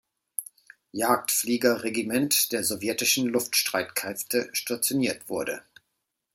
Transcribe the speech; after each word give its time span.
Jagdfliegerregiment" 0.93 2.53
der 2.53 2.63
sowjetischen 2.63 3.27
Luftstreitkräfte 3.27 4.49
stationiert 4.51 5.29
wurde. 5.29 5.61